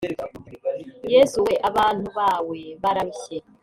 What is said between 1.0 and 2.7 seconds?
yesu we abantu bawe